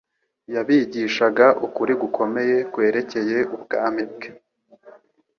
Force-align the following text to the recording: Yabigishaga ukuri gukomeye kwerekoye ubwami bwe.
Yabigishaga 0.53 1.45
ukuri 1.65 1.93
gukomeye 2.01 2.55
kwerekoye 2.71 3.37
ubwami 3.55 4.01
bwe. 4.11 4.29